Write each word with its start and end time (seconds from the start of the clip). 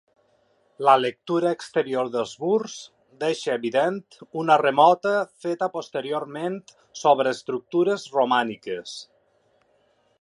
La 0.85 0.93
lectura 1.01 1.49
exterior 1.55 2.09
dels 2.15 2.31
murs 2.45 2.77
deixa 3.25 3.51
evident 3.59 4.01
una 4.45 4.57
remota 4.63 5.13
feta 5.45 5.69
posteriorment 5.77 6.59
sobre 7.03 7.35
estructures 7.39 8.09
romàniques. 8.19 8.99